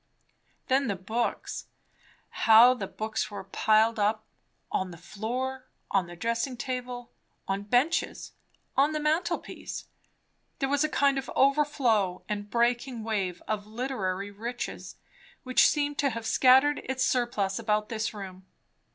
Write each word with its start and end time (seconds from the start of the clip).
Then 0.65 0.87
the 0.87 0.95
books. 0.95 1.67
How 2.29 2.73
the 2.73 2.87
books 2.87 3.29
were 3.29 3.43
piled 3.43 3.99
up, 3.99 4.25
on 4.71 4.89
the 4.89 4.97
floor, 4.97 5.67
on 5.91 6.07
the 6.07 6.15
dressing 6.15 6.57
table, 6.57 7.11
on 7.47 7.61
benches, 7.61 8.31
on 8.75 8.93
the 8.93 8.99
mantelpiece; 8.99 9.85
there 10.57 10.69
was 10.69 10.83
a 10.83 10.89
kind 10.89 11.19
of 11.19 11.29
overflow 11.35 12.23
and 12.27 12.49
breaking 12.49 13.03
wave 13.03 13.43
of 13.47 13.67
literary 13.67 14.31
riches 14.31 14.95
which 15.43 15.67
seemed 15.67 15.99
to 15.99 16.09
have 16.09 16.25
scattered 16.25 16.81
its 16.85 17.05
surplus 17.05 17.59
about 17.59 17.89
this 17.89 18.11
room. 18.11 18.47